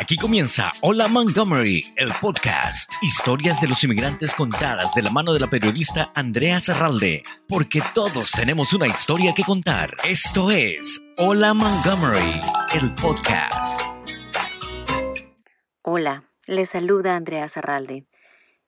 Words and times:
Aquí 0.00 0.14
comienza 0.16 0.70
Hola 0.82 1.08
Montgomery, 1.08 1.80
el 1.96 2.12
podcast. 2.20 2.92
Historias 3.02 3.60
de 3.60 3.66
los 3.66 3.82
inmigrantes 3.82 4.32
contadas 4.32 4.94
de 4.94 5.02
la 5.02 5.10
mano 5.10 5.32
de 5.32 5.40
la 5.40 5.48
periodista 5.48 6.12
Andrea 6.14 6.60
Zarralde. 6.60 7.24
Porque 7.48 7.82
todos 7.94 8.30
tenemos 8.30 8.72
una 8.72 8.86
historia 8.86 9.32
que 9.34 9.42
contar. 9.42 9.96
Esto 10.04 10.52
es 10.52 11.02
Hola 11.16 11.52
Montgomery, 11.52 12.40
el 12.80 12.94
podcast. 12.94 13.90
Hola, 15.82 16.22
les 16.46 16.70
saluda 16.70 17.16
Andrea 17.16 17.48
Zarralde. 17.48 18.06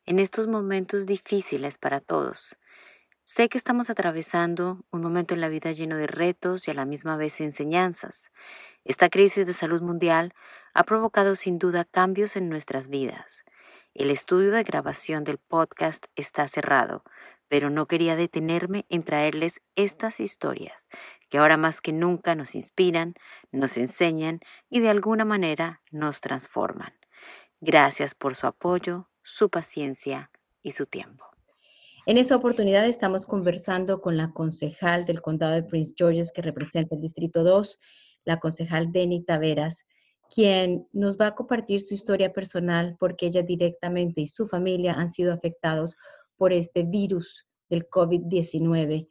En 0.07 0.19
estos 0.19 0.49
momentos 0.49 1.07
difíciles 1.07 1.79
para 1.79 2.01
todos. 2.01 2.57
Sé 3.23 3.49
que 3.49 3.59
estamos 3.59 3.89
atravesando 3.89 4.85
un 4.91 5.03
momento 5.03 5.35
en 5.35 5.41
la 5.41 5.49
vida 5.49 5.71
lleno 5.71 5.97
de 5.97 6.09
retos 6.09 6.67
y 6.67 6.73
a 6.73 6.75
la 6.75 6.87
misma 6.87 7.17
vez 7.17 7.41
enseñanzas. 7.41 8.33
Esta 8.85 9.09
crisis 9.09 9.47
de 9.47 9.53
salud 9.53 9.83
mundial 9.83 10.33
ha 10.75 10.85
provocado 10.85 11.37
sin 11.37 11.59
duda 11.59 11.85
cambios 11.85 12.37
en 12.37 12.49
nuestras 12.49 12.89
vidas. 12.89 13.45
El 13.95 14.11
estudio 14.11 14.51
de 14.51 14.63
grabación 14.63 15.25
del 15.25 15.39
podcast 15.39 16.07
está 16.15 16.47
cerrado, 16.49 17.03
pero 17.49 17.69
no 17.69 17.87
quería 17.87 18.15
detenerme 18.15 18.87
en 18.89 19.03
traerles 19.03 19.61
estas 19.75 20.21
historias 20.21 20.89
que 21.29 21.39
ahora 21.39 21.57
más 21.57 21.81
que 21.81 21.93
nunca 21.93 22.35
nos 22.35 22.55
inspiran, 22.55 23.15
nos 23.53 23.77
enseñan 23.77 24.41
y 24.69 24.81
de 24.81 24.91
alguna 24.91 25.25
manera 25.25 25.81
nos 25.91 26.21
transforman. 26.21 26.93
Gracias 27.61 28.15
por 28.15 28.35
su 28.37 28.47
apoyo, 28.47 29.09
su 29.23 29.51
paciencia 29.51 30.31
y 30.63 30.73
su 30.73 30.87
tiempo. 30.87 31.25
En 32.07 32.19
esta 32.19 32.37
oportunidad 32.37 32.87
estamos 32.87 33.27
conversando 33.27 34.01
con 34.01 34.17
la 34.17 34.33
concejal 34.33 35.05
del 35.05 35.21
condado 35.21 35.53
de 35.53 35.63
Prince 35.63 35.95
George's 35.97 36.33
que 36.33 36.43
representa 36.43 36.95
el 36.95 37.01
Distrito 37.01 37.45
2 37.45 37.79
la 38.31 38.39
concejal 38.39 38.93
Denny 38.93 39.25
Taveras, 39.25 39.85
quien 40.33 40.87
nos 40.93 41.17
va 41.17 41.27
a 41.27 41.35
compartir 41.35 41.81
su 41.81 41.95
historia 41.95 42.33
personal 42.33 42.97
porque 43.01 43.27
ella 43.27 43.43
directamente 43.43 44.21
y 44.21 44.29
su 44.29 44.47
familia 44.47 44.95
han 44.95 45.11
sido 45.11 45.33
afectados 45.33 45.97
por 46.37 46.53
este 46.53 46.85
virus 46.85 47.49
del 47.69 47.89
COVID-19. 47.91 49.09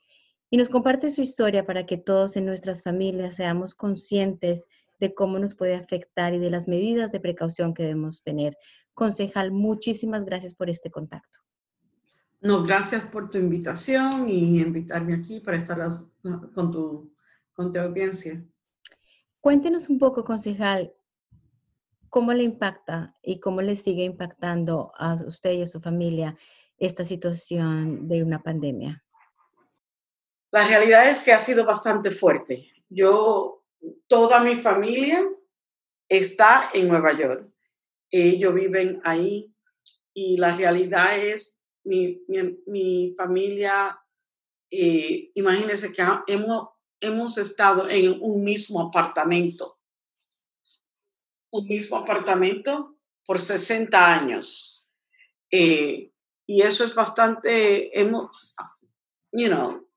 Y 0.51 0.57
nos 0.57 0.69
comparte 0.69 1.09
su 1.09 1.21
historia 1.21 1.65
para 1.65 1.85
que 1.85 1.97
todos 1.97 2.37
en 2.37 2.45
nuestras 2.45 2.81
familias 2.81 3.35
seamos 3.35 3.75
conscientes 3.75 4.67
de 5.01 5.13
cómo 5.13 5.37
nos 5.37 5.53
puede 5.53 5.75
afectar 5.75 6.33
y 6.33 6.39
de 6.39 6.49
las 6.49 6.69
medidas 6.69 7.11
de 7.11 7.19
precaución 7.19 7.73
que 7.73 7.83
debemos 7.83 8.23
tener. 8.23 8.57
Concejal, 8.93 9.51
muchísimas 9.51 10.23
gracias 10.23 10.53
por 10.55 10.69
este 10.69 10.89
contacto. 10.89 11.39
No, 12.41 12.63
gracias 12.63 13.03
por 13.03 13.29
tu 13.29 13.37
invitación 13.37 14.29
y 14.29 14.61
invitarme 14.61 15.13
aquí 15.13 15.41
para 15.41 15.57
estar 15.57 15.77
con 16.55 16.71
tu, 16.71 17.13
con 17.51 17.69
tu 17.69 17.79
audiencia. 17.79 18.41
Cuéntenos 19.41 19.89
un 19.89 19.99
poco, 19.99 20.23
concejal, 20.23 20.93
cómo 22.09 22.33
le 22.33 22.43
impacta 22.43 23.15
y 23.21 23.39
cómo 23.39 23.61
le 23.61 23.75
sigue 23.75 24.03
impactando 24.03 24.91
a 24.97 25.15
usted 25.25 25.51
y 25.53 25.61
a 25.61 25.67
su 25.67 25.79
familia 25.79 26.37
esta 26.77 27.05
situación 27.05 28.07
de 28.07 28.23
una 28.23 28.41
pandemia. 28.41 29.03
La 30.51 30.67
realidad 30.67 31.09
es 31.09 31.19
que 31.19 31.31
ha 31.31 31.39
sido 31.39 31.63
bastante 31.63 32.11
fuerte. 32.11 32.71
Yo, 32.89 33.63
toda 34.07 34.41
mi 34.41 34.55
familia 34.55 35.23
está 36.07 36.69
en 36.73 36.87
Nueva 36.87 37.13
York. 37.13 37.47
Ellos 38.09 38.53
viven 38.53 38.99
ahí 39.03 39.53
y 40.13 40.37
la 40.37 40.55
realidad 40.55 41.17
es, 41.17 41.61
mi, 41.83 42.23
mi, 42.65 43.13
familia, 43.15 43.99
eh, 44.69 45.31
imagínense 45.35 45.91
que 45.91 46.03
hemos 46.27 46.69
hemos 47.01 47.37
estado 47.37 47.89
en 47.89 48.17
un 48.21 48.43
mismo 48.43 48.81
apartamento, 48.81 49.79
un 51.51 51.67
mismo 51.67 51.97
apartamento 51.97 52.95
por 53.25 53.39
60 53.39 54.15
años. 54.15 54.91
Eh, 55.51 56.11
y 56.45 56.61
eso 56.61 56.83
es 56.83 56.93
bastante, 56.95 57.99
hemos, 57.99 58.53
you 59.31 59.47
know, 59.47 59.87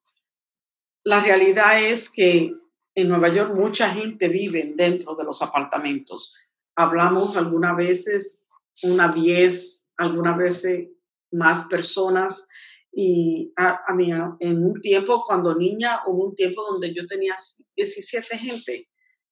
la 1.04 1.20
realidad 1.20 1.82
es 1.82 2.08
que 2.08 2.54
en 2.94 3.08
Nueva 3.08 3.28
York 3.28 3.54
mucha 3.54 3.90
gente 3.90 4.28
vive 4.28 4.72
dentro 4.76 5.14
de 5.14 5.24
los 5.24 5.42
apartamentos. 5.42 6.38
Hablamos 6.76 7.36
algunas 7.36 7.76
veces, 7.76 8.46
una 8.82 9.08
10, 9.08 9.92
algunas 9.96 10.36
veces 10.36 10.88
más 11.30 11.64
personas 11.64 12.46
y 12.94 13.52
a, 13.56 13.94
mí, 13.94 14.10
en 14.12 14.64
un 14.64 14.80
tiempo, 14.80 15.24
cuando 15.26 15.54
niña, 15.54 16.02
hubo 16.06 16.26
un 16.26 16.34
tiempo 16.34 16.62
donde 16.62 16.92
yo 16.92 17.06
tenía 17.06 17.34
17 17.74 18.36
gente 18.36 18.90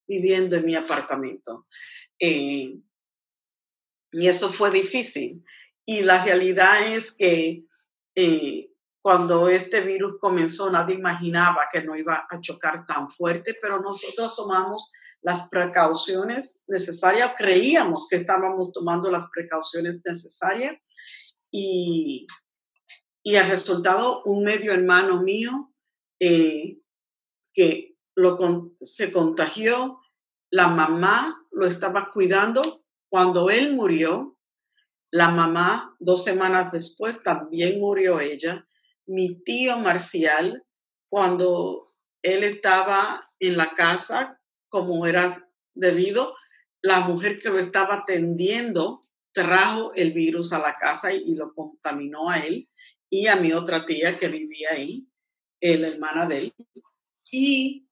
viviendo 0.08 0.56
en 0.56 0.64
mi 0.64 0.74
apartamento. 0.74 1.66
Eh, 2.18 2.74
y 4.12 4.28
eso 4.28 4.48
fue 4.50 4.70
difícil. 4.70 5.44
Y 5.84 6.02
la 6.02 6.24
realidad 6.24 6.94
es 6.94 7.12
que 7.12 7.64
eh, 8.14 8.70
cuando 9.02 9.48
este 9.48 9.82
virus 9.82 10.14
comenzó, 10.20 10.70
nadie 10.70 10.94
imaginaba 10.94 11.68
que 11.70 11.82
no 11.82 11.96
iba 11.96 12.26
a 12.28 12.40
chocar 12.40 12.86
tan 12.86 13.10
fuerte, 13.10 13.56
pero 13.60 13.80
nosotros 13.80 14.34
tomamos 14.36 14.90
las 15.22 15.48
precauciones 15.48 16.64
necesarias, 16.66 17.32
creíamos 17.36 18.06
que 18.08 18.16
estábamos 18.16 18.72
tomando 18.72 19.10
las 19.10 19.28
precauciones 19.30 20.00
necesarias 20.04 20.76
y 21.50 22.26
y 23.22 23.36
el 23.36 23.48
resultado, 23.48 24.22
un 24.24 24.44
medio 24.44 24.72
hermano 24.72 25.22
mío 25.22 25.72
eh, 26.18 26.78
que 27.52 27.96
se 28.80 29.12
contagió, 29.12 30.00
la 30.50 30.68
mamá 30.68 31.46
lo 31.50 31.66
estaba 31.66 32.10
cuidando 32.12 32.84
cuando 33.08 33.50
él 33.50 33.74
murió. 33.74 34.36
La 35.10 35.30
mamá, 35.30 35.96
dos 35.98 36.24
semanas 36.24 36.72
después, 36.72 37.22
también 37.22 37.80
murió 37.80 38.20
ella. 38.20 38.66
Mi 39.06 39.42
tío 39.42 39.76
Marcial, 39.78 40.64
cuando 41.08 41.86
él 42.22 42.44
estaba 42.44 43.30
en 43.40 43.56
la 43.56 43.74
casa, 43.74 44.40
como 44.68 45.06
era 45.06 45.50
debido, 45.74 46.36
la 46.80 47.00
mujer 47.00 47.38
que 47.38 47.50
lo 47.50 47.58
estaba 47.58 47.96
atendiendo 47.96 49.00
trajo 49.32 49.92
el 49.94 50.12
virus 50.12 50.52
a 50.52 50.58
la 50.58 50.76
casa 50.76 51.12
y 51.12 51.34
lo 51.34 51.54
contaminó 51.54 52.30
a 52.30 52.38
él 52.38 52.68
y 53.10 53.26
a 53.26 53.36
mi 53.36 53.52
otra 53.52 53.84
tía 53.84 54.16
que 54.16 54.28
vivía 54.28 54.68
ahí, 54.70 55.08
la 55.60 55.88
hermana 55.88 56.26
de 56.26 56.38
él. 56.38 56.54
Y 57.30 57.86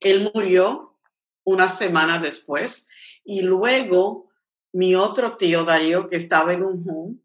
él 0.00 0.30
murió 0.34 0.98
una 1.44 1.68
semana 1.68 2.18
después. 2.18 2.88
Y 3.22 3.42
luego 3.42 4.30
mi 4.72 4.94
otro 4.94 5.36
tío 5.36 5.64
Darío, 5.64 6.08
que 6.08 6.16
estaba 6.16 6.52
en 6.54 6.62
un 6.62 6.84
home, 6.88 7.16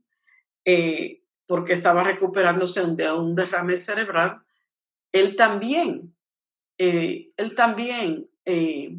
eh, 0.66 1.22
porque 1.48 1.74
estaba 1.74 2.04
recuperándose 2.04 2.86
de 2.86 3.12
un 3.12 3.36
derrame 3.36 3.78
cerebral, 3.78 4.42
él 5.12 5.36
también, 5.36 6.16
eh, 6.78 7.28
él 7.38 7.56
también 7.56 8.30
eh, 8.46 8.98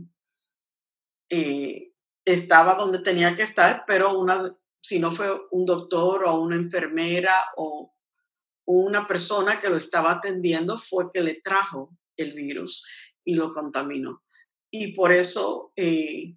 estaba 2.24 2.74
donde 2.74 3.00
tenía 3.00 3.36
que 3.36 3.42
estar, 3.42 3.84
pero 3.86 4.18
una 4.18 4.56
si 4.80 4.98
no 4.98 5.10
fue 5.12 5.28
un 5.50 5.64
doctor 5.64 6.24
o 6.24 6.40
una 6.40 6.56
enfermera 6.56 7.34
o 7.56 7.92
una 8.66 9.06
persona 9.06 9.60
que 9.60 9.68
lo 9.68 9.76
estaba 9.76 10.12
atendiendo, 10.12 10.78
fue 10.78 11.06
que 11.12 11.22
le 11.22 11.40
trajo 11.40 11.96
el 12.16 12.32
virus 12.34 12.84
y 13.24 13.34
lo 13.34 13.50
contaminó. 13.50 14.22
Y 14.70 14.92
por 14.92 15.12
eso, 15.12 15.72
eh, 15.76 16.36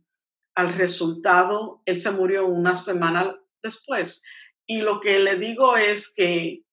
al 0.55 0.73
resultado, 0.73 1.81
él 1.85 1.99
se 1.99 2.11
murió 2.11 2.47
una 2.47 2.75
semana 2.75 3.39
después. 3.63 4.23
Y 4.67 4.81
lo 4.81 4.99
que 4.99 5.19
le 5.19 5.35
digo 5.35 5.77
es 5.77 6.13
que 6.13 6.63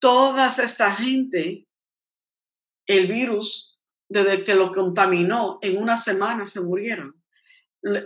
toda 0.00 0.48
esta 0.48 0.94
gente, 0.96 1.66
el 2.86 3.06
virus, 3.06 3.78
desde 4.08 4.44
que 4.44 4.54
lo 4.54 4.70
contaminó, 4.70 5.58
en 5.60 5.76
una 5.76 5.98
semana 5.98 6.46
se 6.46 6.60
murieron 6.60 7.15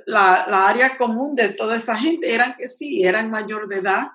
la, 0.06 0.68
área 0.68 0.96
común 0.96 1.34
de 1.34 1.50
toda 1.50 1.76
esa 1.76 1.96
gente 1.96 2.34
eran 2.34 2.54
que 2.56 2.68
sí, 2.68 3.02
eran 3.02 3.30
mayor 3.30 3.68
de 3.68 3.76
edad, 3.76 4.08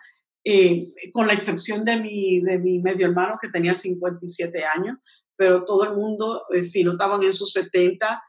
eh, 0.44 0.86
con 1.12 1.28
la 1.28 1.34
excepción 1.34 1.84
de 1.84 1.98
mi, 1.98 2.40
de 2.42 2.60
mi 2.60 2.80
medio 2.80 3.08
hermano 3.08 3.38
que 3.42 3.50
tenía 3.50 3.74
57 3.74 4.64
años, 4.64 4.98
pero 5.36 5.66
todo 5.66 5.84
el 5.86 5.96
mundo, 5.96 6.44
eh, 6.54 6.62
si 6.62 6.84
no 6.84 6.92
estaban 6.92 7.24
en 7.24 7.34
sus 7.34 7.52
70, 7.52 8.24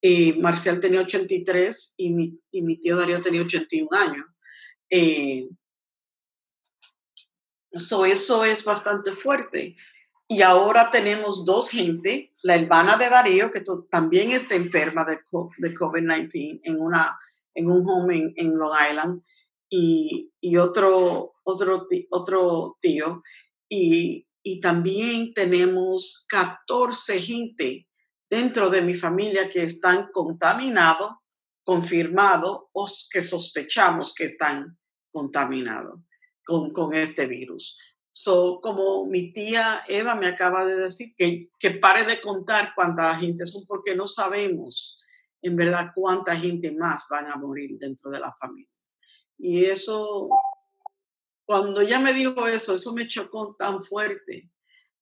eh, 0.00 0.34
Marcial 0.38 0.80
tenía 0.80 1.00
83 1.00 1.94
y 1.98 2.10
mi, 2.10 2.40
y 2.50 2.62
mi, 2.62 2.80
tío 2.80 2.96
Darío 2.96 3.20
tenía 3.20 3.42
81 3.42 3.88
años. 3.92 4.26
So 7.74 8.06
eso 8.06 8.44
es 8.44 8.64
bastante 8.64 9.12
fuerte. 9.12 9.76
Y 10.28 10.42
ahora 10.42 10.90
tenemos 10.90 11.46
dos 11.46 11.70
gente, 11.70 12.34
la 12.42 12.56
hermana 12.56 12.98
de 12.98 13.08
Darío, 13.08 13.50
que 13.50 13.62
también 13.90 14.32
está 14.32 14.54
enferma 14.54 15.06
de, 15.06 15.20
de 15.56 15.74
COVID-19 15.74 16.60
en, 16.64 16.80
una, 16.80 17.16
en 17.54 17.70
un 17.70 17.88
home 17.88 18.34
en, 18.36 18.58
Long 18.58 18.76
Island, 18.90 19.22
y, 19.70 20.30
y 20.38 20.56
otro, 20.58 21.32
otro, 21.44 21.86
otro 22.10 22.76
tío. 22.80 23.22
Y, 23.70 24.28
y 24.42 24.60
también 24.60 25.32
tenemos 25.32 26.26
14 26.28 27.20
gente 27.20 27.88
dentro 28.28 28.68
de 28.68 28.82
mi 28.82 28.94
familia 28.94 29.48
que 29.48 29.62
están 29.62 30.08
contaminados 30.12 31.12
confirmados 31.68 32.60
o 32.72 32.88
que 33.10 33.20
sospechamos 33.20 34.14
que 34.14 34.24
están 34.24 34.78
contaminados 35.10 36.00
con, 36.42 36.72
con 36.72 36.94
este 36.94 37.26
virus. 37.26 37.78
So, 38.20 38.58
como 38.60 39.06
mi 39.06 39.32
tía 39.32 39.84
Eva 39.86 40.16
me 40.16 40.26
acaba 40.26 40.64
de 40.64 40.74
decir, 40.74 41.14
que, 41.16 41.50
que 41.56 41.70
pare 41.70 42.02
de 42.02 42.20
contar 42.20 42.72
cuánta 42.74 43.14
gente 43.14 43.46
son 43.46 43.62
porque 43.68 43.94
no 43.94 44.08
sabemos 44.08 45.06
en 45.40 45.54
verdad 45.54 45.92
cuánta 45.94 46.34
gente 46.34 46.72
más 46.72 47.06
van 47.08 47.26
a 47.26 47.36
morir 47.36 47.78
dentro 47.78 48.10
de 48.10 48.18
la 48.18 48.32
familia. 48.32 48.74
Y 49.38 49.66
eso, 49.66 50.28
cuando 51.46 51.80
ella 51.80 52.00
me 52.00 52.12
dijo 52.12 52.44
eso, 52.48 52.74
eso 52.74 52.92
me 52.92 53.06
chocó 53.06 53.54
tan 53.56 53.80
fuerte, 53.80 54.50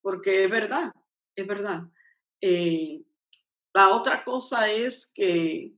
porque 0.03 0.45
es 0.45 0.51
verdad, 0.51 0.93
es 1.35 1.47
verdad. 1.47 1.85
Eh, 2.43 3.03
la 3.73 3.97
otra 3.97 4.25
cosa 4.25 4.71
es 4.71 5.11
que 5.15 5.73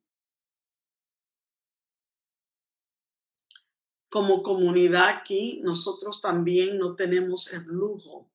como 4.08 4.42
comunidad 4.42 5.08
aquí, 5.08 5.60
nosotros 5.62 6.20
también 6.20 6.78
no 6.78 6.94
tenemos 6.94 7.52
el 7.52 7.64
lujo 7.64 8.30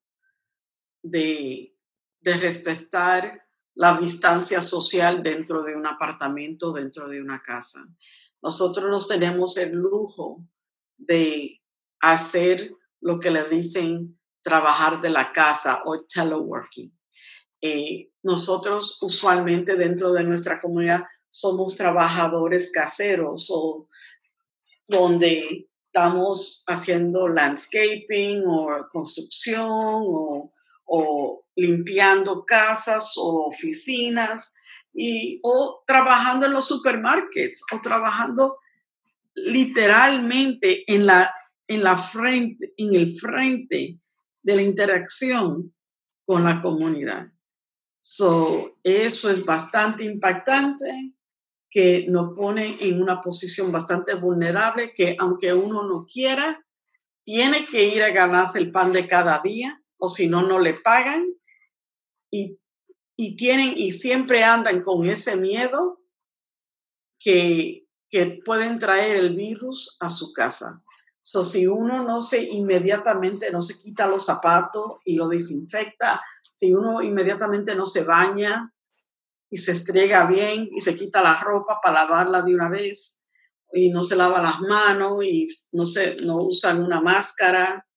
de, 1.01 1.75
de 2.21 2.33
respetar 2.37 3.43
la 3.75 3.97
distancia 3.97 4.61
social 4.61 5.23
dentro 5.23 5.63
de 5.63 5.75
un 5.75 5.87
apartamento, 5.87 6.71
dentro 6.71 7.07
de 7.07 7.21
una 7.21 7.41
casa. 7.41 7.87
Nosotros 8.41 8.89
nos 8.89 9.07
tenemos 9.07 9.57
el 9.57 9.73
lujo 9.73 10.45
de 10.97 11.61
hacer 12.01 12.71
lo 13.01 13.19
que 13.19 13.31
le 13.31 13.49
dicen 13.49 14.19
trabajar 14.41 15.01
de 15.01 15.09
la 15.09 15.31
casa 15.31 15.81
o 15.85 15.97
teleworking. 15.97 16.91
Eh, 17.61 18.11
nosotros 18.23 19.01
usualmente 19.01 19.75
dentro 19.75 20.11
de 20.11 20.23
nuestra 20.23 20.59
comunidad 20.59 21.05
somos 21.29 21.75
trabajadores 21.75 22.71
caseros 22.71 23.47
o 23.49 23.87
donde 24.87 25.67
estamos 25.87 26.63
haciendo 26.67 27.27
landscaping 27.27 28.43
o 28.47 28.87
construcción 28.89 29.69
o, 29.69 30.51
o 30.85 31.45
limpiando 31.55 32.45
casas 32.45 33.13
o 33.17 33.47
oficinas 33.47 34.53
y, 34.93 35.39
o 35.43 35.83
trabajando 35.85 36.45
en 36.45 36.53
los 36.53 36.67
supermarkets 36.67 37.63
o 37.71 37.79
trabajando 37.79 38.57
literalmente 39.35 40.83
en 40.91 41.05
la, 41.05 41.33
en 41.67 41.83
la 41.83 41.97
frente, 41.97 42.73
en 42.77 42.95
el 42.95 43.07
frente 43.17 43.99
de 44.41 44.55
la 44.55 44.61
interacción 44.61 45.73
con 46.25 46.43
la 46.43 46.61
comunidad. 46.61 47.27
So, 47.99 48.77
eso 48.83 49.29
es 49.29 49.45
bastante 49.45 50.03
impactante, 50.03 51.13
que 51.73 52.05
nos 52.07 52.35
pone 52.35 52.77
en 52.79 53.01
una 53.01 53.19
posición 53.19 53.71
bastante 53.71 54.13
vulnerable, 54.13 54.93
que 54.93 55.15
aunque 55.17 55.53
uno 55.53 55.87
no 55.87 56.05
quiera, 56.05 56.63
tiene 57.25 57.65
que 57.65 57.85
ir 57.85 58.03
a 58.03 58.11
ganarse 58.11 58.59
el 58.59 58.69
pan 58.69 58.93
de 58.93 59.07
cada 59.07 59.41
día, 59.43 59.81
o 59.97 60.07
si 60.07 60.27
no, 60.27 60.43
no 60.43 60.59
le 60.59 60.75
pagan. 60.75 61.25
Y 62.29 62.59
y 63.15 63.35
tienen 63.35 63.73
y 63.77 63.91
siempre 63.91 64.43
andan 64.43 64.81
con 64.83 65.07
ese 65.07 65.35
miedo 65.35 66.01
que, 67.19 67.87
que 68.09 68.41
pueden 68.43 68.79
traer 68.79 69.17
el 69.17 69.35
virus 69.35 69.97
a 69.99 70.09
su 70.09 70.33
casa. 70.33 70.83
So, 71.21 71.43
si 71.45 71.67
uno 71.67 72.03
no 72.03 72.19
se 72.19 72.43
inmediatamente 72.43 73.49
no 73.51 73.61
se 73.61 73.81
quita 73.81 74.07
los 74.07 74.25
zapatos 74.25 74.97
y 75.05 75.15
lo 75.15 75.29
desinfecta, 75.29 76.21
si 76.41 76.73
uno 76.73 77.01
inmediatamente 77.01 77.75
no 77.75 77.85
se 77.85 78.03
baña 78.03 78.72
y 79.53 79.57
se 79.57 79.73
estrega 79.73 80.25
bien 80.25 80.67
y 80.75 80.81
se 80.81 80.95
quita 80.95 81.21
la 81.21 81.39
ropa 81.39 81.79
para 81.79 82.05
lavarla 82.05 82.41
de 82.41 82.55
una 82.55 82.69
vez 82.69 83.23
y 83.71 83.91
no 83.91 84.01
se 84.01 84.15
lava 84.15 84.41
las 84.41 84.59
manos 84.61 85.23
y 85.23 85.47
no, 85.73 85.85
se, 85.85 86.15
no 86.23 86.37
usan 86.37 86.83
una 86.83 86.99
máscara 87.01 87.87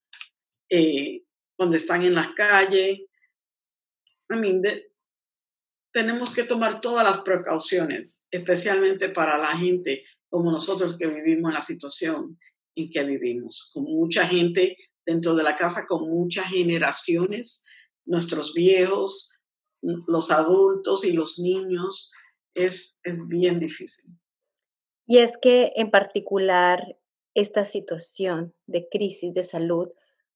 eh, 0.68 1.22
cuando 1.56 1.76
están 1.76 2.02
en 2.02 2.14
las 2.14 2.34
calles. 2.34 2.98
I 4.28 4.36
mean, 4.36 4.60
tenemos 5.94 6.30
que 6.34 6.44
tomar 6.44 6.82
todas 6.82 7.02
las 7.02 7.20
precauciones, 7.20 8.26
especialmente 8.30 9.08
para 9.08 9.38
la 9.38 9.56
gente 9.56 10.04
como 10.28 10.52
nosotros 10.52 10.98
que 10.98 11.06
vivimos 11.06 11.48
en 11.48 11.54
la 11.54 11.62
situación 11.62 12.38
en 12.74 12.90
que 12.90 13.02
vivimos, 13.02 13.70
con 13.72 13.84
mucha 13.84 14.26
gente 14.26 14.76
dentro 15.06 15.34
de 15.34 15.42
la 15.42 15.56
casa, 15.56 15.86
con 15.86 16.06
muchas 16.06 16.48
generaciones, 16.48 17.64
nuestros 18.04 18.52
viejos, 18.52 19.30
los 19.82 20.30
adultos 20.30 21.04
y 21.04 21.12
los 21.12 21.38
niños, 21.38 22.10
es, 22.54 23.00
es 23.04 23.28
bien 23.28 23.60
difícil. 23.60 24.14
Y 25.06 25.18
es 25.18 25.36
que 25.36 25.72
en 25.76 25.90
particular 25.90 26.98
esta 27.34 27.64
situación 27.64 28.54
de 28.66 28.88
crisis 28.90 29.34
de 29.34 29.42
salud 29.42 29.88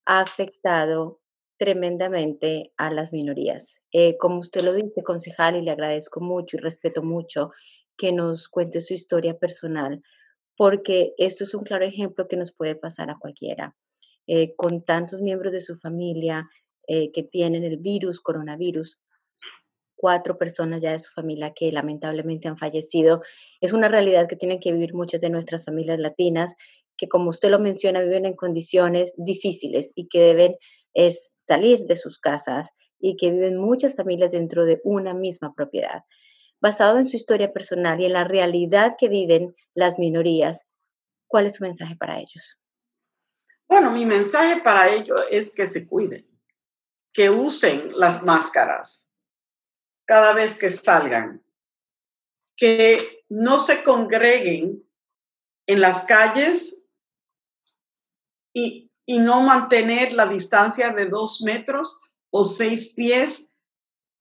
ha 0.04 0.20
afectado 0.20 1.20
tremendamente 1.58 2.72
a 2.76 2.90
las 2.90 3.12
minorías. 3.12 3.82
Eh, 3.92 4.16
como 4.16 4.38
usted 4.38 4.62
lo 4.62 4.72
dice, 4.72 5.02
concejal, 5.02 5.56
y 5.56 5.62
le 5.62 5.70
agradezco 5.70 6.20
mucho 6.20 6.56
y 6.56 6.60
respeto 6.60 7.02
mucho 7.02 7.50
que 7.96 8.12
nos 8.12 8.48
cuente 8.48 8.80
su 8.80 8.94
historia 8.94 9.38
personal, 9.38 10.02
porque 10.56 11.12
esto 11.18 11.44
es 11.44 11.54
un 11.54 11.64
claro 11.64 11.84
ejemplo 11.84 12.28
que 12.28 12.36
nos 12.36 12.52
puede 12.52 12.76
pasar 12.76 13.10
a 13.10 13.18
cualquiera. 13.18 13.76
Eh, 14.26 14.54
con 14.56 14.84
tantos 14.84 15.20
miembros 15.20 15.52
de 15.52 15.60
su 15.60 15.76
familia 15.76 16.48
eh, 16.86 17.12
que 17.12 17.22
tienen 17.22 17.64
el 17.64 17.78
virus, 17.78 18.20
coronavirus, 18.20 18.98
cuatro 20.00 20.38
personas 20.38 20.80
ya 20.80 20.92
de 20.92 20.98
su 20.98 21.12
familia 21.12 21.52
que 21.54 21.70
lamentablemente 21.70 22.48
han 22.48 22.56
fallecido. 22.56 23.22
Es 23.60 23.74
una 23.74 23.88
realidad 23.88 24.28
que 24.28 24.36
tienen 24.36 24.58
que 24.58 24.72
vivir 24.72 24.94
muchas 24.94 25.20
de 25.20 25.28
nuestras 25.28 25.66
familias 25.66 25.98
latinas, 25.98 26.54
que 26.96 27.06
como 27.06 27.28
usted 27.28 27.50
lo 27.50 27.58
menciona, 27.58 28.00
viven 28.00 28.24
en 28.24 28.34
condiciones 28.34 29.12
difíciles 29.18 29.92
y 29.94 30.08
que 30.08 30.20
deben 30.20 30.56
salir 31.46 31.80
de 31.80 31.98
sus 31.98 32.18
casas 32.18 32.70
y 32.98 33.16
que 33.16 33.30
viven 33.30 33.58
muchas 33.58 33.94
familias 33.94 34.32
dentro 34.32 34.64
de 34.64 34.80
una 34.84 35.12
misma 35.12 35.52
propiedad. 35.54 36.04
Basado 36.62 36.96
en 36.96 37.04
su 37.04 37.16
historia 37.16 37.52
personal 37.52 38.00
y 38.00 38.06
en 38.06 38.14
la 38.14 38.24
realidad 38.24 38.96
que 38.98 39.08
viven 39.08 39.54
las 39.74 39.98
minorías, 39.98 40.64
¿cuál 41.26 41.44
es 41.44 41.56
su 41.56 41.62
mensaje 41.62 41.94
para 41.96 42.20
ellos? 42.20 42.58
Bueno, 43.68 43.90
mi 43.90 44.06
mensaje 44.06 44.62
para 44.62 44.88
ellos 44.88 45.20
es 45.30 45.54
que 45.54 45.66
se 45.66 45.86
cuiden, 45.86 46.26
que 47.12 47.28
usen 47.28 47.92
las 47.96 48.22
máscaras 48.22 49.09
cada 50.10 50.32
vez 50.32 50.56
que 50.56 50.70
salgan, 50.70 51.44
que 52.56 53.24
no 53.28 53.60
se 53.60 53.84
congreguen 53.84 54.82
en 55.66 55.80
las 55.80 56.02
calles 56.02 56.84
y 58.52 58.90
y 59.10 59.18
no 59.18 59.42
mantener 59.42 60.12
la 60.12 60.24
distancia 60.24 60.90
de 60.90 61.06
dos 61.06 61.42
metros 61.42 61.98
o 62.30 62.44
seis 62.44 62.92
pies 62.94 63.52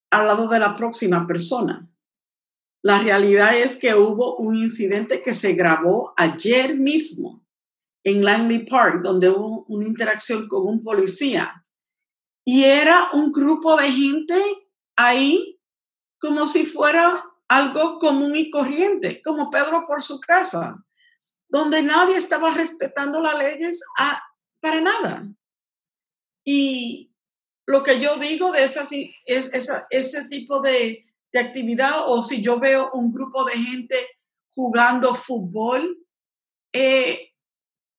al 0.10 0.25
lado 0.25 0.48
de 0.48 0.58
la 0.58 0.75
próxima 0.75 1.27
persona. 1.27 1.88
La 2.81 3.00
realidad 3.00 3.55
es 3.55 3.77
que 3.77 3.93
hubo 3.93 4.38
un 4.38 4.58
incidente 4.58 5.22
que 5.22 5.36
se 5.36 5.53
grabó 5.53 6.12
ayer 6.17 6.75
mismo 6.75 7.46
en 8.03 8.25
Langley 8.25 8.65
Park, 8.65 9.03
donde 9.03 9.29
hubo 9.29 9.63
una 9.65 9.86
interacción 9.86 10.48
con 10.48 10.65
un 10.65 10.81
policía. 10.81 11.63
Y 12.43 12.63
era 12.63 13.12
un 13.13 13.31
grupo 13.31 13.77
de 13.77 13.91
gente 13.91 14.41
ahí 14.96 15.59
como 16.19 16.47
si 16.47 16.65
fuera 16.65 17.23
algo 17.47 17.97
común 17.97 18.35
y 18.35 18.49
corriente, 18.49 19.21
como 19.23 19.49
Pedro 19.49 19.85
por 19.88 20.01
su 20.01 20.19
casa, 20.19 20.83
donde 21.47 21.81
nadie 21.81 22.17
estaba 22.17 22.53
respetando 22.53 23.19
las 23.19 23.38
leyes 23.38 23.81
a, 23.97 24.21
para 24.61 24.81
nada. 24.81 25.27
Y 26.45 27.11
lo 27.65 27.83
que 27.83 27.99
yo 27.99 28.17
digo 28.17 28.51
de 28.51 28.63
esa, 28.63 28.83
es, 29.25 29.51
ese 29.89 30.25
tipo 30.25 30.61
de, 30.61 31.05
actividad, 31.33 32.09
o 32.09 32.23
si 32.23 32.41
yo 32.41 32.59
veo 32.59 32.89
un 32.93 33.13
grupo 33.13 33.45
de 33.45 33.53
gente 33.53 34.07
jugando 34.51 35.13
fútbol, 35.13 35.95
eh, 36.73 37.33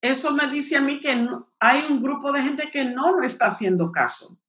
eso 0.00 0.32
me 0.32 0.48
dice 0.48 0.76
a 0.76 0.80
mí 0.80 0.98
que 0.98 1.28
hay 1.60 1.78
un 1.88 2.02
grupo 2.02 2.32
de 2.32 2.42
gente 2.42 2.68
que 2.70 2.84
no 2.84 3.12
lo 3.12 3.22
está 3.22 3.46
haciendo 3.46 3.92
caso, 3.92 4.42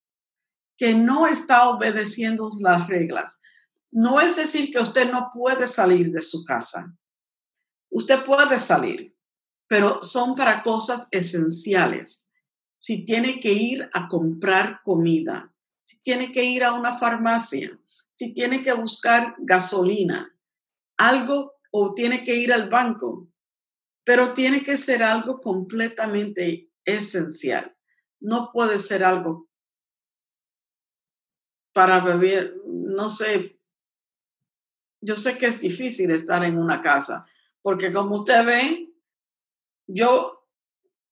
que 0.78 0.96
no 0.96 1.28
está 1.28 1.70
obedeciendo 1.70 2.50
las 2.60 2.88
reglas. 2.88 3.42
No 3.92 4.22
es 4.22 4.36
decir 4.36 4.72
que 4.72 4.80
usted 4.80 5.12
no 5.12 5.30
puede 5.34 5.68
salir 5.68 6.12
de 6.12 6.22
su 6.22 6.44
casa. 6.46 6.96
Usted 7.90 8.24
puede 8.24 8.58
salir, 8.60 9.16
pero 9.68 10.02
son 10.02 10.36
para 10.36 10.64
cosas 10.64 11.08
esenciales. 11.12 12.30
Si 12.78 13.06
tiene 13.06 13.40
que 13.40 13.52
ir 13.52 13.90
a 13.94 14.08
comprar 14.08 14.82
comida, 14.84 15.54
si 15.84 16.00
tiene 16.00 16.32
que 16.32 16.44
ir 16.44 16.64
a 16.64 16.74
una 16.74 16.98
farmacia, 16.98 17.78
si 18.16 18.34
tiene 18.34 18.64
que 18.64 18.72
buscar 18.74 19.36
gasolina, 19.40 20.34
algo 20.98 21.56
o 21.72 21.94
tiene 21.94 22.24
que 22.24 22.36
ir 22.36 22.54
al 22.54 22.70
banco, 22.70 23.30
pero 24.04 24.34
tiene 24.34 24.64
que 24.64 24.78
ser 24.78 25.04
algo 25.04 25.40
completamente 25.42 26.72
esencial. 26.86 27.76
No 28.20 28.50
puede 28.52 28.80
ser 28.80 29.04
algo 29.04 29.50
para 31.74 32.00
beber, 32.00 32.56
no 32.66 33.10
sé, 33.10 33.61
yo 35.02 35.16
sé 35.16 35.38
que 35.38 35.48
es 35.48 35.60
difícil 35.60 36.12
estar 36.12 36.44
en 36.44 36.58
una 36.58 36.80
casa 36.82 37.26
porque 37.62 37.92
como 37.92 38.16
usted 38.16 38.46
ve, 38.46 38.94
yo, 39.88 40.48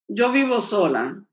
yo 0.08 0.32
vivo 0.32 0.62
sola 0.62 1.24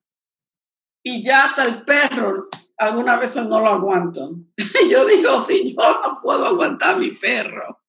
y 1.03 1.23
ya 1.23 1.47
hasta 1.47 1.65
el 1.65 1.85
perro 1.85 2.49
algunas 2.77 3.21
veces 3.21 3.47
no 3.47 3.61
lo 3.61 3.69
aguanto. 3.69 4.37
yo 4.91 5.07
digo, 5.07 5.41
si 5.41 5.75
yo 5.75 5.83
no 5.83 6.21
puedo 6.23 6.45
aguantar 6.45 6.97
a 6.97 6.99
mi 6.99 7.13
perro, 7.13 7.83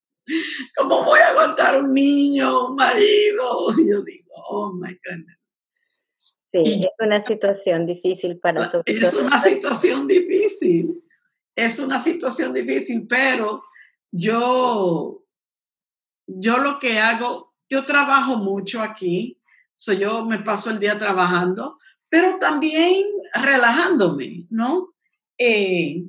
¿cómo 0.78 1.04
voy 1.04 1.20
a 1.20 1.30
aguantar 1.30 1.82
un 1.82 1.94
niño, 1.94 2.68
un 2.68 2.76
marido? 2.76 3.72
Yo 3.78 4.02
digo, 4.02 4.34
oh 4.50 4.74
my 4.74 4.98
goodness. 5.04 5.38
Sí, 6.54 6.82
es 6.82 7.06
una 7.06 7.24
situación 7.26 7.86
difícil 7.86 8.40
para 8.40 8.62
nosotros. 8.62 8.84
Es 8.86 9.14
una 9.14 9.42
situación 9.42 10.08
difícil, 10.08 11.04
es 11.56 11.78
una 11.80 12.02
situación 12.02 12.54
difícil, 12.54 13.06
pero 13.06 13.64
yo, 14.12 15.24
yo 16.28 16.58
lo 16.58 16.80
que 16.80 17.00
hago, 17.00 17.54
yo 17.70 17.86
trabajo 17.86 18.38
mucho 18.38 18.82
aquí, 18.82 19.40
so 19.76 19.94
yo 19.94 20.26
me 20.26 20.40
paso 20.40 20.72
el 20.72 20.80
día 20.80 20.98
trabajando, 20.98 21.78
pero 22.10 22.38
también 22.40 23.06
relajándome, 23.34 24.48
¿no? 24.50 24.94
Eh, 25.38 26.06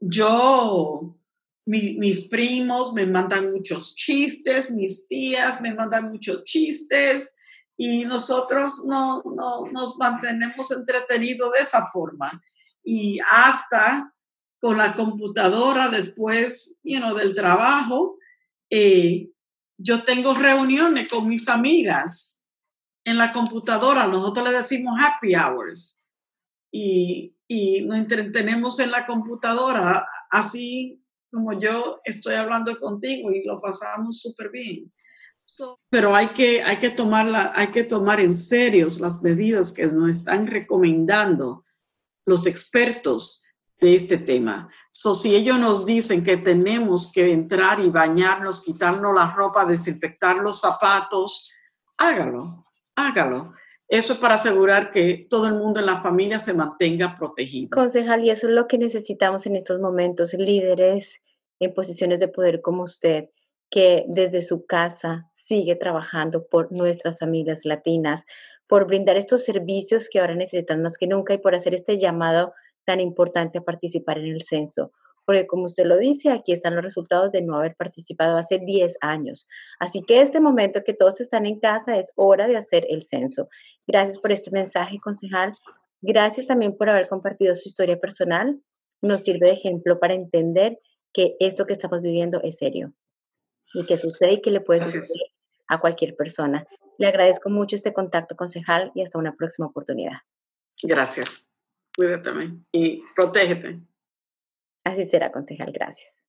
yo, 0.00 1.16
mis 1.64 2.28
primos 2.28 2.92
me 2.92 3.06
mandan 3.06 3.52
muchos 3.52 3.94
chistes, 3.94 4.70
mis 4.70 5.06
tías 5.06 5.60
me 5.60 5.72
mandan 5.72 6.10
muchos 6.10 6.44
chistes 6.44 7.34
y 7.76 8.04
nosotros 8.04 8.84
no, 8.86 9.22
nos 9.72 9.98
mantenemos 9.98 10.70
entretenidos 10.70 11.52
de 11.52 11.60
esa 11.60 11.86
forma. 11.86 12.42
Y 12.82 13.18
hasta 13.28 14.12
con 14.62 14.78
la 14.78 14.94
computadora 14.94 15.88
después 15.88 16.78
you 16.84 17.00
del 17.16 17.34
trabajo, 17.34 18.18
eh, 18.70 19.28
yo 19.76 20.04
tengo 20.04 20.34
reuniones 20.34 21.08
con 21.08 21.28
mis 21.28 21.48
amigas 21.48 22.44
en 23.04 23.18
la 23.18 23.32
computadora, 23.32 24.06
nosotros 24.06 24.48
le 24.48 24.56
decimos 24.56 24.96
happy 25.00 25.34
hours. 25.34 26.06
Y, 26.70 27.34
nos 27.84 27.98
entretenemos 27.98 28.78
en 28.78 28.92
la 28.92 29.04
computadora, 29.04 30.08
así 30.30 31.04
como 31.30 31.52
yo 31.60 32.00
estoy 32.04 32.36
hablando 32.36 32.78
contigo 32.78 33.30
y 33.30 33.44
lo 33.44 33.60
pasamos 33.60 34.20
súper 34.20 34.50
bien. 34.50 34.90
pero 35.90 36.14
hay 36.14 36.28
que, 36.28 36.62
hay, 36.62 36.78
que 36.78 36.88
tomarla, 36.88 37.52
hay 37.54 37.66
que 37.66 37.82
tomar 37.82 38.20
en 38.20 38.36
serio 38.36 38.86
las 39.00 39.20
medidas 39.22 39.72
que 39.72 39.86
nos 39.88 40.08
están 40.08 40.46
recomendando 40.46 41.62
los 42.24 42.46
expertos 42.46 43.41
de 43.82 43.96
este 43.96 44.16
tema. 44.16 44.70
So, 44.90 45.14
si 45.14 45.34
ellos 45.34 45.58
nos 45.58 45.84
dicen 45.84 46.24
que 46.24 46.38
tenemos 46.38 47.12
que 47.12 47.30
entrar 47.32 47.80
y 47.80 47.90
bañarnos, 47.90 48.64
quitarnos 48.64 49.14
la 49.14 49.30
ropa, 49.34 49.66
desinfectar 49.66 50.36
los 50.36 50.60
zapatos, 50.60 51.52
hágalo 51.98 52.62
hágalo. 52.96 53.52
Eso 53.88 54.14
es 54.14 54.18
para 54.18 54.36
asegurar 54.36 54.90
que 54.90 55.26
todo 55.28 55.46
el 55.46 55.54
mundo 55.54 55.80
en 55.80 55.86
la 55.86 56.00
familia 56.00 56.38
se 56.38 56.54
mantenga 56.54 57.14
protegido. 57.14 57.70
Concejal, 57.72 58.24
y 58.24 58.30
eso 58.30 58.48
es 58.48 58.54
lo 58.54 58.66
que 58.66 58.78
necesitamos 58.78 59.44
en 59.46 59.56
estos 59.56 59.80
momentos, 59.80 60.32
líderes 60.32 61.20
en 61.60 61.74
posiciones 61.74 62.18
de 62.18 62.28
poder 62.28 62.62
como 62.62 62.84
usted, 62.84 63.28
que 63.70 64.04
desde 64.08 64.40
su 64.40 64.66
casa 64.66 65.30
sigue 65.34 65.76
trabajando 65.76 66.46
por 66.46 66.72
nuestras 66.72 67.18
familias 67.18 67.64
latinas, 67.64 68.24
por 68.66 68.86
brindar 68.86 69.16
estos 69.16 69.44
servicios 69.44 70.08
que 70.08 70.20
ahora 70.20 70.34
necesitan 70.34 70.82
más 70.82 70.96
que 70.96 71.06
nunca 71.06 71.34
y 71.34 71.38
por 71.38 71.54
hacer 71.54 71.74
este 71.74 71.98
llamado 71.98 72.54
tan 72.84 73.00
importante 73.00 73.58
a 73.58 73.62
participar 73.62 74.18
en 74.18 74.26
el 74.26 74.42
censo 74.42 74.92
porque 75.24 75.46
como 75.46 75.64
usted 75.64 75.84
lo 75.84 75.98
dice, 75.98 76.30
aquí 76.30 76.52
están 76.52 76.74
los 76.74 76.84
resultados 76.84 77.32
de 77.32 77.42
no 77.42 77.56
haber 77.56 77.76
participado 77.76 78.36
hace 78.36 78.58
10 78.58 78.96
años. 79.00 79.46
Así 79.78 80.02
que 80.02 80.20
este 80.20 80.40
momento 80.40 80.82
que 80.84 80.94
todos 80.94 81.20
están 81.20 81.46
en 81.46 81.60
casa 81.60 81.96
es 81.96 82.12
hora 82.16 82.48
de 82.48 82.56
hacer 82.56 82.86
el 82.88 83.02
censo. 83.02 83.48
Gracias 83.86 84.18
por 84.18 84.32
este 84.32 84.50
mensaje, 84.50 84.98
concejal. 85.00 85.54
Gracias 86.00 86.46
también 86.46 86.76
por 86.76 86.90
haber 86.90 87.08
compartido 87.08 87.54
su 87.54 87.68
historia 87.68 88.00
personal. 88.00 88.60
Nos 89.00 89.22
sirve 89.22 89.46
de 89.46 89.52
ejemplo 89.52 90.00
para 90.00 90.14
entender 90.14 90.78
que 91.12 91.36
esto 91.38 91.66
que 91.66 91.72
estamos 91.72 92.02
viviendo 92.02 92.40
es 92.42 92.56
serio 92.56 92.92
y 93.74 93.86
que 93.86 93.98
sucede 93.98 94.34
y 94.34 94.40
que 94.40 94.50
le 94.50 94.60
puede 94.60 94.80
suceder 94.80 95.30
a 95.68 95.80
cualquier 95.80 96.16
persona. 96.16 96.66
Le 96.98 97.06
agradezco 97.06 97.48
mucho 97.48 97.76
este 97.76 97.92
contacto, 97.92 98.36
concejal, 98.36 98.92
y 98.94 99.02
hasta 99.02 99.18
una 99.18 99.34
próxima 99.34 99.68
oportunidad. 99.68 100.18
Gracias. 100.82 101.51
Cuídate 101.96 102.30
y 102.72 103.02
protégete. 103.14 103.80
Así 104.84 105.06
será, 105.06 105.30
concejal. 105.30 105.72
Gracias. 105.72 106.22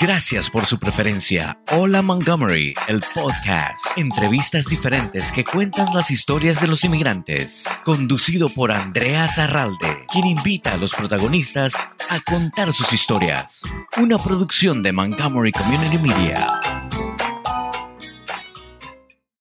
Gracias 0.00 0.50
por 0.50 0.66
su 0.66 0.78
preferencia. 0.78 1.60
Hola 1.70 2.02
Montgomery, 2.02 2.74
el 2.88 3.00
podcast. 3.14 3.96
Entrevistas 3.96 4.66
diferentes 4.66 5.30
que 5.30 5.44
cuentan 5.44 5.94
las 5.94 6.10
historias 6.10 6.60
de 6.60 6.66
los 6.66 6.84
inmigrantes. 6.84 7.64
Conducido 7.84 8.48
por 8.48 8.72
Andrea 8.72 9.28
Zarralde, 9.28 10.04
quien 10.12 10.26
invita 10.26 10.74
a 10.74 10.76
los 10.76 10.92
protagonistas 10.92 11.74
a 11.76 12.20
contar 12.26 12.72
sus 12.72 12.92
historias. 12.92 13.62
Una 13.96 14.18
producción 14.18 14.82
de 14.82 14.92
Montgomery 14.92 15.52
Community 15.52 15.98
Media. 15.98 16.81